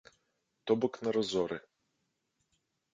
[0.65, 1.57] То бок на разоры.